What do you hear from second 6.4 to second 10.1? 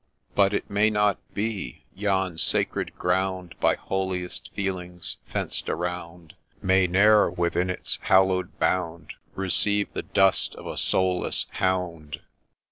May ne'er within its hallow'd bound Receive the